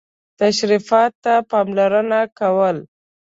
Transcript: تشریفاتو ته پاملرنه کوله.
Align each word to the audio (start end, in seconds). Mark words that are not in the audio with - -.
تشریفاتو 0.39 1.17
ته 1.23 1.33
پاملرنه 1.51 2.21
کوله. 2.39 2.83